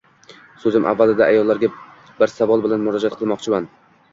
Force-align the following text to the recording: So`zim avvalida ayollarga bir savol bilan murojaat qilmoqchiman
So`zim 0.63 0.87
avvalida 0.91 1.27
ayollarga 1.27 1.69
bir 2.23 2.35
savol 2.39 2.67
bilan 2.67 2.85
murojaat 2.87 3.19
qilmoqchiman 3.21 3.71